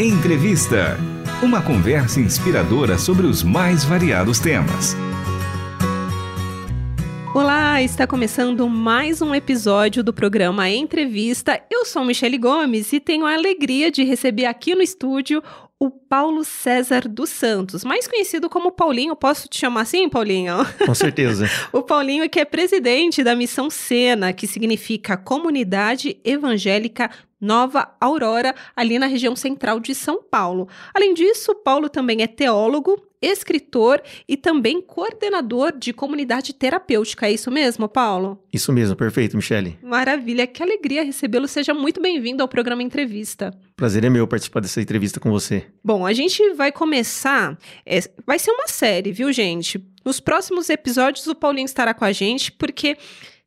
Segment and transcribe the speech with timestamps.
[0.00, 0.96] Entrevista.
[1.42, 4.94] Uma conversa inspiradora sobre os mais variados temas.
[7.34, 11.60] Olá, está começando mais um episódio do programa Entrevista.
[11.68, 15.42] Eu sou Michele Gomes e tenho a alegria de receber aqui no estúdio
[15.80, 19.16] o Paulo César dos Santos, mais conhecido como Paulinho.
[19.16, 20.58] Posso te chamar assim, Paulinho?
[20.86, 21.50] Com certeza.
[21.72, 27.10] o Paulinho que é presidente da Missão Sena, que significa Comunidade Evangélica
[27.40, 30.68] Nova Aurora, ali na região central de São Paulo.
[30.92, 37.26] Além disso, Paulo também é teólogo, escritor e também coordenador de comunidade terapêutica.
[37.26, 38.42] É isso mesmo, Paulo?
[38.52, 39.78] Isso mesmo, perfeito, Michele.
[39.82, 41.48] Maravilha, que alegria recebê-lo.
[41.48, 43.52] Seja muito bem-vindo ao programa Entrevista.
[43.76, 45.66] Prazer é meu participar dessa entrevista com você.
[45.82, 47.58] Bom, a gente vai começar.
[47.84, 49.84] É, vai ser uma série, viu, gente?
[50.04, 52.96] Nos próximos episódios, o Paulinho estará com a gente, porque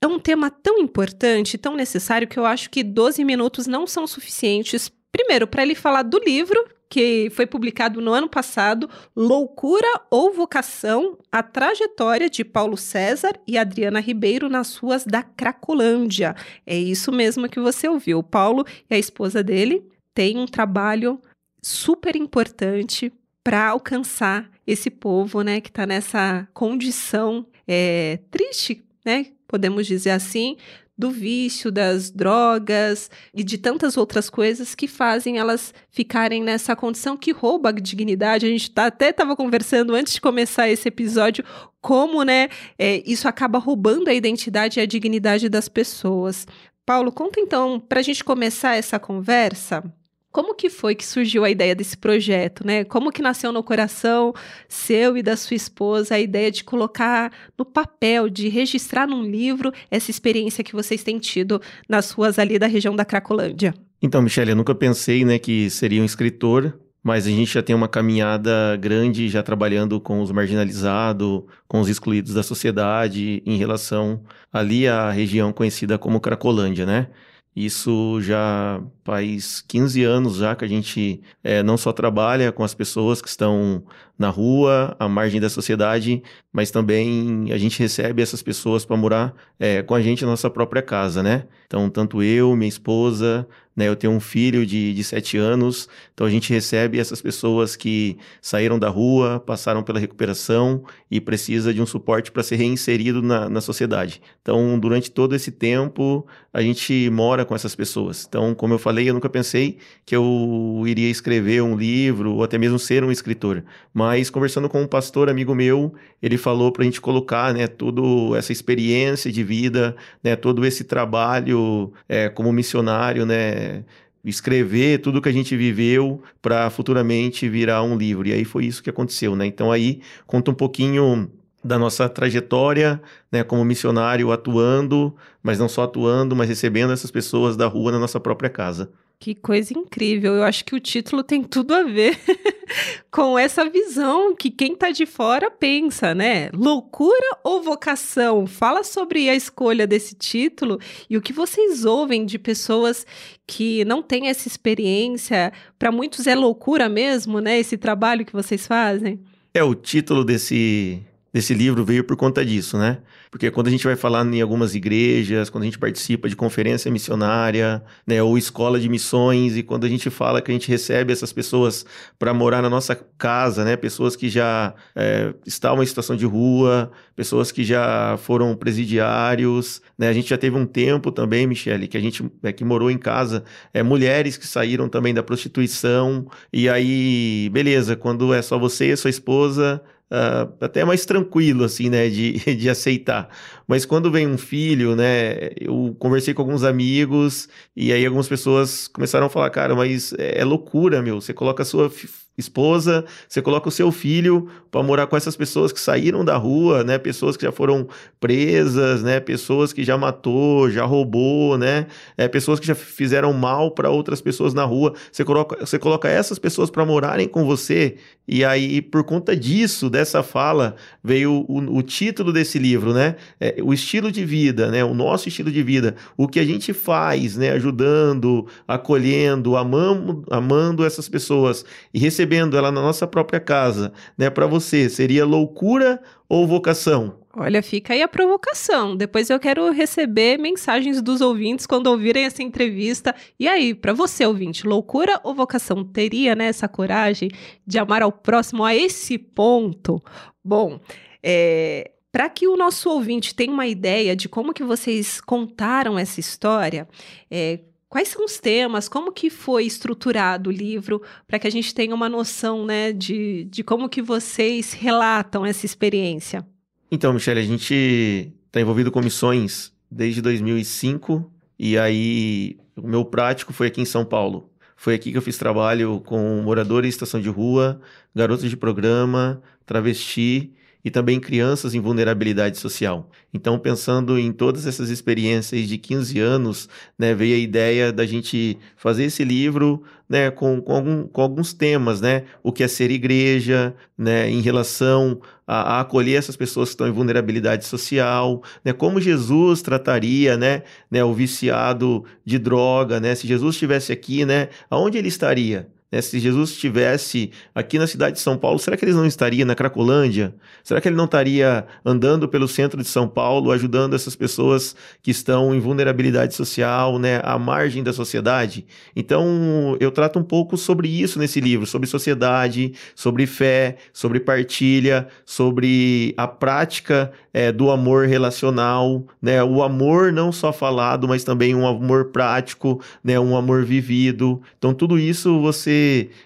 [0.03, 4.07] é um tema tão importante, tão necessário, que eu acho que 12 minutos não são
[4.07, 4.91] suficientes.
[5.11, 11.17] Primeiro, para ele falar do livro, que foi publicado no ano passado, Loucura ou Vocação:
[11.31, 16.35] A Trajetória de Paulo César e Adriana Ribeiro nas ruas da Cracolândia.
[16.65, 18.19] É isso mesmo que você ouviu.
[18.19, 21.21] O Paulo e a esposa dele têm um trabalho
[21.61, 29.85] super importante para alcançar esse povo, né, que está nessa condição é, triste, né, podemos
[29.85, 30.55] dizer assim,
[30.97, 37.17] do vício, das drogas e de tantas outras coisas que fazem elas ficarem nessa condição
[37.17, 38.45] que rouba a dignidade.
[38.45, 41.43] A gente tá, até estava conversando antes de começar esse episódio
[41.81, 46.47] como, né, é, isso acaba roubando a identidade e a dignidade das pessoas.
[46.85, 49.83] Paulo, conta então, para a gente começar essa conversa,
[50.31, 52.83] como que foi que surgiu a ideia desse projeto, né?
[52.83, 54.33] Como que nasceu no coração
[54.67, 59.71] seu e da sua esposa a ideia de colocar no papel, de registrar num livro
[59.89, 63.73] essa experiência que vocês têm tido nas ruas ali da região da Cracolândia?
[64.01, 67.75] Então, Michelle, eu nunca pensei, né, que seria um escritor, mas a gente já tem
[67.75, 74.23] uma caminhada grande já trabalhando com os marginalizados, com os excluídos da sociedade em relação
[74.51, 77.09] ali à região conhecida como Cracolândia, né?
[77.55, 82.73] Isso já faz 15 anos já que a gente é, não só trabalha com as
[82.73, 83.83] pessoas que estão
[84.21, 86.23] na rua, à margem da sociedade,
[86.53, 90.49] mas também a gente recebe essas pessoas para morar é, com a gente na nossa
[90.49, 91.45] própria casa, né?
[91.65, 93.87] Então, tanto eu, minha esposa, né?
[93.87, 98.17] Eu tenho um filho de, de sete anos, então a gente recebe essas pessoas que
[98.41, 103.49] saíram da rua, passaram pela recuperação e precisa de um suporte para ser reinserido na,
[103.49, 104.21] na sociedade.
[104.41, 108.25] Então, durante todo esse tempo, a gente mora com essas pessoas.
[108.27, 112.57] Então, como eu falei, eu nunca pensei que eu iria escrever um livro ou até
[112.57, 113.63] mesmo ser um escritor.
[113.93, 118.01] Mas conversando com um pastor amigo meu, ele falou para a gente colocar, né, toda
[118.37, 123.83] essa experiência de vida, né, todo esse trabalho é, como missionário, né,
[124.23, 128.27] escrever tudo que a gente viveu para futuramente virar um livro.
[128.27, 129.45] E aí foi isso que aconteceu, né?
[129.45, 131.29] Então aí conta um pouquinho
[131.63, 133.01] da nossa trajetória,
[133.31, 137.99] né, como missionário atuando, mas não só atuando, mas recebendo essas pessoas da rua na
[137.99, 138.91] nossa própria casa.
[139.21, 140.33] Que coisa incrível.
[140.33, 142.17] Eu acho que o título tem tudo a ver
[143.11, 146.49] com essa visão que quem está de fora pensa, né?
[146.51, 148.47] Loucura ou vocação?
[148.47, 153.05] Fala sobre a escolha desse título e o que vocês ouvem de pessoas
[153.45, 155.53] que não têm essa experiência.
[155.77, 157.59] Para muitos é loucura mesmo, né?
[157.59, 159.19] Esse trabalho que vocês fazem.
[159.53, 160.99] É, o título desse,
[161.33, 162.97] desse livro veio por conta disso, né?
[163.29, 166.91] Porque quando a gente vai falar em algumas igrejas, quando a gente participa de conferência
[166.91, 171.13] missionária, né, ou escola de missões, e quando a gente fala que a gente recebe
[171.13, 171.85] essas pessoas
[172.19, 176.91] para morar na nossa casa, né, pessoas que já é, estavam em situação de rua,
[177.15, 181.97] pessoas que já foram presidiários, né, a gente já teve um tempo também, Michele, que
[181.97, 186.67] a gente é, que morou em casa, é, mulheres que saíram também da prostituição, e
[186.67, 191.89] aí, beleza, quando é só você e a sua esposa, uh, até mais tranquilo, assim,
[191.89, 193.29] né, de, de aceitar.
[193.67, 198.87] Mas quando vem um filho, né, eu conversei com alguns amigos e aí algumas pessoas
[198.87, 201.89] começaram a falar, cara, mas é, é loucura, meu, você coloca a sua
[202.37, 206.83] esposa, você coloca o seu filho para morar com essas pessoas que saíram da rua,
[206.83, 206.97] né?
[206.97, 207.87] Pessoas que já foram
[208.19, 209.19] presas, né?
[209.19, 211.87] Pessoas que já matou, já roubou, né?
[212.17, 214.93] É, pessoas que já fizeram mal para outras pessoas na rua.
[215.11, 217.97] Você coloca, você coloca essas pessoas para morarem com você
[218.27, 223.15] e aí por conta disso, dessa fala, veio o, o título desse livro, né?
[223.39, 224.83] É, o estilo de vida, né?
[224.83, 227.51] O nosso estilo de vida, o que a gente faz, né?
[227.51, 234.29] Ajudando, acolhendo, amando, amando essas pessoas e recebendo recebendo ela na nossa própria casa, né,
[234.29, 237.19] para você, seria loucura ou vocação?
[237.33, 238.95] Olha, fica aí a provocação.
[238.95, 243.15] Depois eu quero receber mensagens dos ouvintes quando ouvirem essa entrevista.
[243.39, 245.83] E aí, para você, ouvinte, loucura ou vocação?
[245.83, 247.31] Teria né, essa coragem
[247.65, 250.01] de amar ao próximo a esse ponto?
[250.43, 250.79] Bom,
[251.23, 256.19] é, para que o nosso ouvinte tenha uma ideia de como que vocês contaram essa
[256.19, 256.87] história,
[257.31, 257.59] é,
[257.91, 261.93] quais são os temas, como que foi estruturado o livro, para que a gente tenha
[261.93, 266.47] uma noção né, de, de como que vocês relatam essa experiência?
[266.89, 271.29] Então, Michele, a gente está envolvido com missões desde 2005
[271.59, 274.49] e aí o meu prático foi aqui em São Paulo.
[274.77, 277.81] Foi aqui que eu fiz trabalho com moradores em estação de rua,
[278.15, 283.09] garotos de programa, travesti e também crianças em vulnerabilidade social.
[283.33, 288.57] Então, pensando em todas essas experiências de 15 anos, né, veio a ideia da gente
[288.75, 292.23] fazer esse livro né, com, com, algum, com alguns temas, né?
[292.43, 296.85] O que é ser igreja, né, em relação a, a, acolher essas pessoas que estão
[296.85, 298.73] em vulnerabilidade social, né?
[298.73, 303.15] Como Jesus trataria, né, né, o viciado de droga, né?
[303.15, 305.69] Se Jesus estivesse aqui, né, aonde ele estaria?
[305.91, 306.01] Né?
[306.01, 309.53] Se Jesus estivesse aqui na cidade de São Paulo, será que ele não estaria na
[309.53, 310.33] Cracolândia?
[310.63, 315.11] Será que ele não estaria andando pelo centro de São Paulo, ajudando essas pessoas que
[315.11, 318.65] estão em vulnerabilidade social, né, à margem da sociedade?
[318.95, 325.07] Então, eu trato um pouco sobre isso nesse livro, sobre sociedade, sobre fé, sobre partilha,
[325.25, 329.43] sobre a prática é, do amor relacional, né?
[329.43, 333.19] O amor não só falado, mas também um amor prático, né?
[333.19, 334.41] Um amor vivido.
[334.57, 335.80] Então, tudo isso você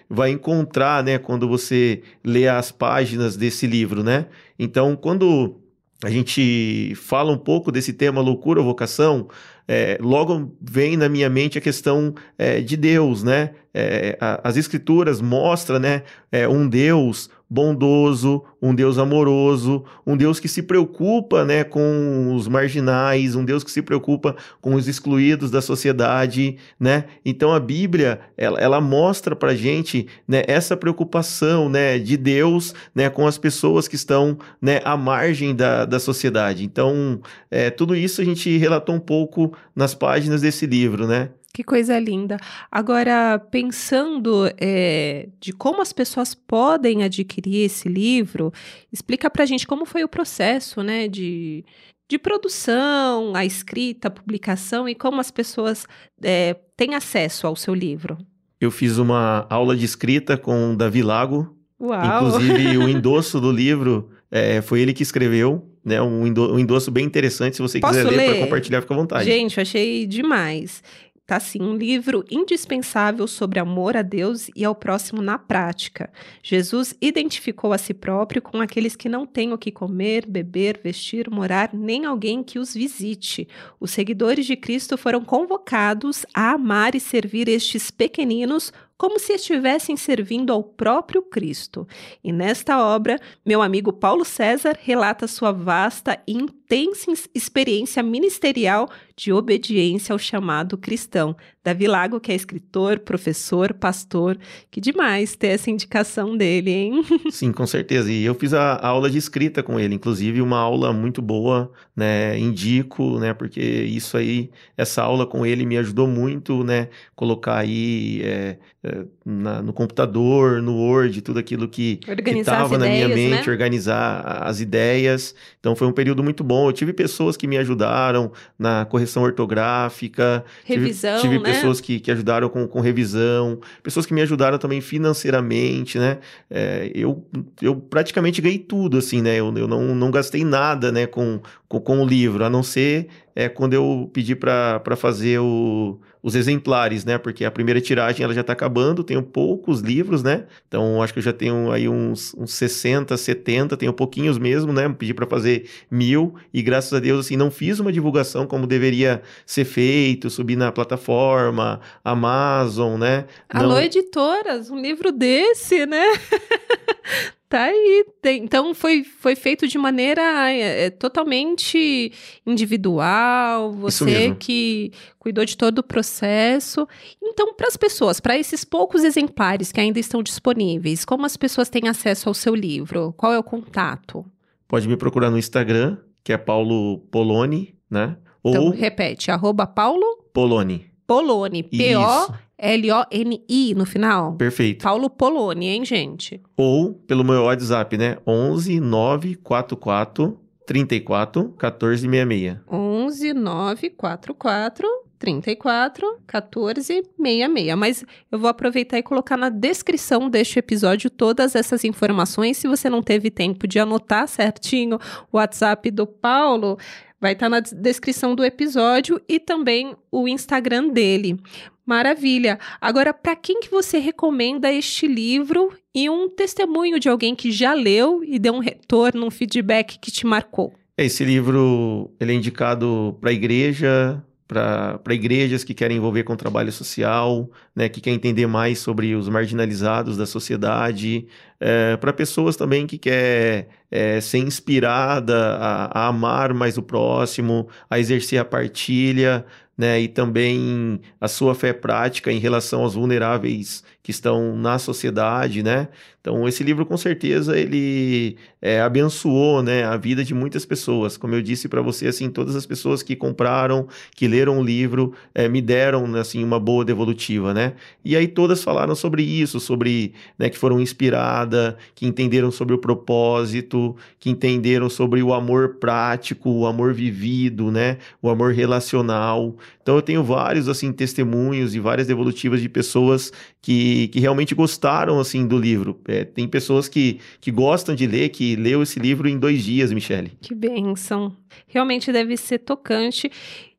[0.08, 4.26] vai encontrar, né, quando você lê as páginas desse livro, né?
[4.58, 5.60] Então, quando
[6.04, 9.28] a gente fala um pouco desse tema loucura ou vocação,
[9.66, 13.50] é, logo vem na minha mente a questão é, de Deus, né?
[13.72, 20.40] É, a, as escrituras mostram, né, é, um Deus bondoso, um Deus amoroso, um Deus
[20.40, 25.50] que se preocupa né, com os marginais, um Deus que se preocupa com os excluídos
[25.50, 27.04] da sociedade, né?
[27.24, 33.08] Então a Bíblia ela, ela mostra para gente né, essa preocupação né, de Deus né,
[33.08, 36.64] com as pessoas que estão né, à margem da, da sociedade.
[36.64, 37.20] Então
[37.50, 41.30] é, tudo isso a gente relatou um pouco nas páginas desse livro, né?
[41.56, 42.36] Que coisa linda.
[42.70, 48.52] Agora, pensando é, de como as pessoas podem adquirir esse livro,
[48.92, 51.64] explica para a gente como foi o processo né, de,
[52.06, 55.86] de produção, a escrita, a publicação e como as pessoas
[56.22, 58.18] é, têm acesso ao seu livro.
[58.60, 61.56] Eu fiz uma aula de escrita com o Davi Lago.
[61.80, 62.26] Uau.
[62.26, 65.72] Inclusive, o endosso do livro é, foi ele que escreveu.
[65.86, 66.26] Né, um,
[66.58, 69.24] endosso bem interessante, se você Posso quiser ler, para compartilhar, fica à vontade.
[69.24, 70.82] Gente, eu achei demais.
[71.26, 76.08] Tá assim, um livro indispensável sobre amor a Deus e ao próximo na prática.
[76.40, 81.28] Jesus identificou a si próprio com aqueles que não têm o que comer, beber, vestir,
[81.28, 83.48] morar, nem alguém que os visite.
[83.80, 89.96] Os seguidores de Cristo foram convocados a amar e servir estes pequeninos como se estivessem
[89.96, 91.86] servindo ao próprio Cristo.
[92.22, 96.32] E nesta obra, meu amigo Paulo César relata sua vasta e
[96.66, 101.36] intensa experiência ministerial de obediência ao chamado cristão.
[101.64, 104.38] Davi Lago, que é escritor, professor, pastor,
[104.70, 107.04] que demais ter essa indicação dele, hein?
[107.30, 108.12] Sim, com certeza.
[108.12, 111.72] E eu fiz a, a aula de escrita com ele, inclusive uma aula muito boa,
[111.94, 112.38] né?
[112.38, 113.32] Indico, né?
[113.32, 116.88] Porque isso aí, essa aula com ele me ajudou muito, né?
[117.16, 123.08] Colocar aí é, é, na, no computador, no Word, tudo aquilo que estava na minha
[123.08, 123.52] mente, né?
[123.52, 125.34] organizar as ideias.
[125.58, 126.55] Então foi um período muito bom.
[126.64, 131.52] Eu tive pessoas que me ajudaram na correção ortográfica, Revisão, tive, tive né?
[131.52, 136.18] pessoas que, que ajudaram com, com revisão, pessoas que me ajudaram também financeiramente, né?
[136.50, 137.22] É, eu,
[137.60, 139.36] eu praticamente ganhei tudo, assim, né?
[139.36, 143.08] Eu, eu não, não gastei nada, né, com, com, com o livro, a não ser
[143.36, 147.18] é, quando eu pedi para fazer o, os exemplares, né?
[147.18, 150.46] Porque a primeira tiragem ela já está acabando, tenho poucos livros, né?
[150.66, 154.88] Então acho que eu já tenho aí uns, uns 60, 70, tenho pouquinhos mesmo, né?
[154.88, 159.22] Pedi para fazer mil e graças a Deus assim não fiz uma divulgação como deveria
[159.46, 163.26] ser feito, subir na plataforma, Amazon, né?
[163.48, 166.06] Alô, Não- editoras, um livro desse, né?
[167.48, 168.04] Tá aí.
[168.24, 172.12] Então foi, foi feito de maneira é, totalmente
[172.44, 176.88] individual, você que cuidou de todo o processo.
[177.22, 181.68] Então, para as pessoas, para esses poucos exemplares que ainda estão disponíveis, como as pessoas
[181.68, 183.14] têm acesso ao seu livro?
[183.16, 184.26] Qual é o contato?
[184.66, 188.16] Pode me procurar no Instagram, que é Paulo Poloni, né?
[188.44, 190.86] Então, Ou repete, arroba Paulo Poloni.
[191.06, 191.68] Poloni.
[191.70, 192.34] Isso.
[192.56, 194.34] P-O-L-O-N-I no final.
[194.34, 194.82] Perfeito.
[194.82, 196.40] Paulo Poloni, hein, gente?
[196.56, 198.18] Ou pelo meu WhatsApp, né?
[198.26, 202.58] 11 944 34 14 66.
[202.70, 207.74] 11 944 34 14 66.
[207.76, 212.56] Mas eu vou aproveitar e colocar na descrição deste episódio todas essas informações.
[212.56, 214.98] Se você não teve tempo de anotar certinho
[215.30, 216.78] o WhatsApp do Paulo,
[217.20, 221.38] vai estar na descrição do episódio e também o Instagram dele.
[221.86, 222.58] Maravilha.
[222.80, 227.72] Agora, para quem que você recomenda este livro e um testemunho de alguém que já
[227.72, 230.74] leu e deu um retorno, um feedback que te marcou?
[230.98, 236.70] Esse livro ele é indicado para a igreja, para igrejas que querem envolver com trabalho
[236.70, 241.26] social, né, que querem entender mais sobre os marginalizados da sociedade,
[241.58, 247.68] é, para pessoas também que quer é, ser inspirada a, a amar mais o próximo,
[247.90, 249.44] a exercer a partilha,
[249.76, 255.64] né, e também a sua fé prática em relação aos vulneráveis que estão na sociedade,
[255.64, 255.88] né?
[256.20, 261.16] Então esse livro com certeza ele é, abençoou, né, a vida de muitas pessoas.
[261.16, 265.12] Como eu disse para você, assim, todas as pessoas que compraram, que leram o livro,
[265.34, 267.74] é, me deram assim uma boa devolutiva, né?
[268.04, 272.78] E aí todas falaram sobre isso, sobre né, que foram inspiradas, que entenderam sobre o
[272.78, 277.98] propósito, que entenderam sobre o amor prático, o amor vivido, né?
[278.22, 279.56] O amor relacional.
[279.82, 283.32] Então eu tenho vários assim testemunhos e várias devolutivas de pessoas
[283.66, 286.00] que, que realmente gostaram assim do livro.
[286.06, 289.92] É, tem pessoas que, que gostam de ler, que leu esse livro em dois dias,
[289.92, 290.38] Michele.
[290.40, 291.36] Que bênção.
[291.66, 293.28] Realmente deve ser tocante.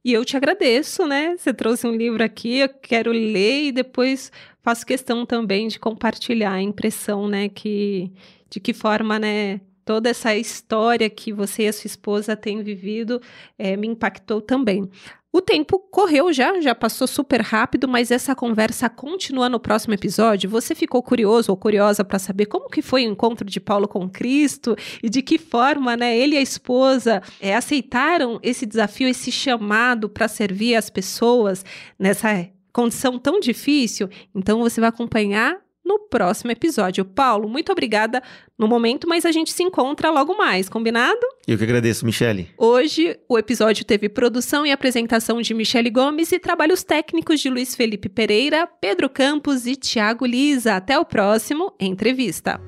[0.03, 1.37] E eu te agradeço, né?
[1.37, 4.29] Você trouxe um livro aqui, eu quero ler e depois
[4.61, 7.47] faço questão também de compartilhar a impressão, né?
[7.47, 8.11] Que,
[8.49, 9.61] de que forma, né?
[9.85, 13.21] Toda essa história que você e a sua esposa têm vivido
[13.57, 14.89] é, me impactou também.
[15.31, 20.49] O tempo correu já, já passou super rápido, mas essa conversa continua no próximo episódio.
[20.49, 24.09] Você ficou curioso ou curiosa para saber como que foi o encontro de Paulo com
[24.09, 29.31] Cristo e de que forma, né, ele e a esposa é, aceitaram esse desafio, esse
[29.31, 31.63] chamado para servir as pessoas
[31.99, 34.09] nessa condição tão difícil?
[34.33, 37.05] Então você vai acompanhar no próximo episódio.
[37.05, 38.21] Paulo, muito obrigada
[38.57, 41.19] no momento, mas a gente se encontra logo mais, combinado?
[41.47, 42.49] Eu que agradeço, Michele.
[42.57, 47.75] Hoje, o episódio teve produção e apresentação de Michele Gomes e trabalhos técnicos de Luiz
[47.75, 50.75] Felipe Pereira, Pedro Campos e Tiago Lisa.
[50.75, 52.59] Até o próximo Entrevista.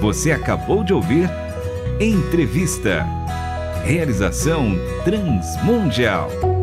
[0.00, 1.28] Você acabou de ouvir
[2.00, 3.04] Entrevista.
[3.84, 4.74] Realização
[5.04, 6.59] Transmundial.